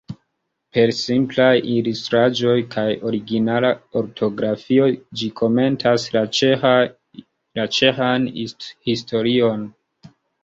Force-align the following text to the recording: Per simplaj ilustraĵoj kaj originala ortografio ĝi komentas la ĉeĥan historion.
Per 0.75 0.91
simplaj 0.99 1.51
ilustraĵoj 1.73 2.53
kaj 2.75 2.85
originala 3.09 3.69
ortografio 4.01 4.87
ĝi 5.21 5.27
komentas 5.41 6.07
la 6.17 6.23
ĉeĥan 6.39 8.27
historion. 8.89 9.69